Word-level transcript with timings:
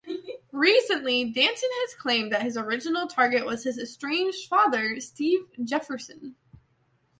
Recently, 0.51 1.25
Danton 1.25 1.69
has 1.81 1.93
claimed 1.93 2.31
that 2.31 2.41
his 2.41 2.57
original 2.57 3.05
target 3.05 3.45
was 3.45 3.63
his 3.65 3.77
estranged 3.77 4.47
father, 4.49 4.99
Steve 4.99 5.41
Jefferson. 5.63 6.35